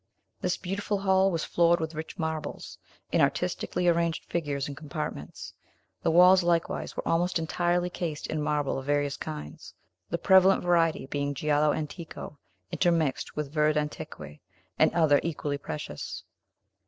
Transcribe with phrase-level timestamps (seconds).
[0.41, 2.79] This beautiful hall was floored with rich marbles,
[3.11, 5.53] in artistically arranged figures and compartments.
[6.01, 9.75] The walls, likewise, were almost entirely cased in marble of various kinds,
[10.09, 12.39] the prevalent, variety being giallo antico,
[12.71, 14.39] intermixed with verd antique,
[14.79, 16.23] and others equally precious.